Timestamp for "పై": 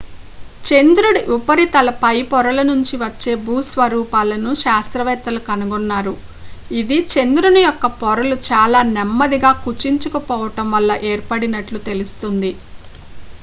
1.99-2.15